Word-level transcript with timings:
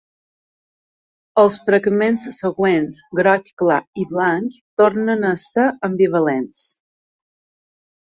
Els 1.41 1.57
fragments 1.65 2.23
següents 2.37 2.97
groc 3.19 3.51
clar 3.63 3.77
i 4.05 4.05
blanc 4.13 4.57
tornen 4.83 5.29
a 5.33 5.35
ser 5.43 5.67
ambivalents. 5.89 6.63